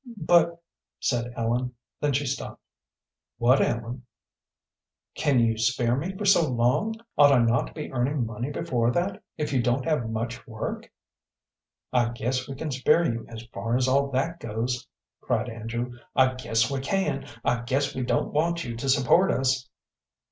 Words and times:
"But" 0.17 0.59
said 0.99 1.31
Ellen; 1.37 1.75
then 1.99 2.13
she 2.13 2.25
stopped. 2.25 2.59
"What, 3.37 3.61
Ellen?" 3.61 4.03
"Can 5.13 5.37
you 5.39 5.59
spare 5.59 5.95
me 5.95 6.17
for 6.17 6.25
so 6.25 6.49
long? 6.49 6.95
Ought 7.19 7.31
I 7.31 7.37
not 7.43 7.67
to 7.67 7.73
be 7.73 7.91
earning 7.91 8.25
money 8.25 8.49
before 8.49 8.89
that, 8.89 9.21
if 9.37 9.53
you 9.53 9.61
don't 9.61 9.85
have 9.85 10.09
much 10.09 10.47
work?" 10.47 10.91
"I 11.93 12.09
guess 12.09 12.47
we 12.47 12.55
can 12.55 12.71
spare 12.71 13.05
you 13.05 13.27
as 13.29 13.43
far 13.53 13.75
as 13.77 13.87
all 13.87 14.09
that 14.09 14.39
goes," 14.39 14.87
cried 15.21 15.49
Andrew. 15.49 15.91
"I 16.15 16.33
guess 16.33 16.71
we 16.71 16.79
can. 16.79 17.27
I 17.45 17.61
guess 17.61 17.93
we 17.93 18.01
don't 18.01 18.33
want 18.33 18.63
you 18.63 18.75
to 18.77 18.89
support 18.89 19.31
us." 19.31 19.69